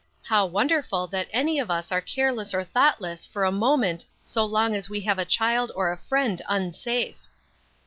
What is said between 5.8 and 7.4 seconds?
a friend unsafe!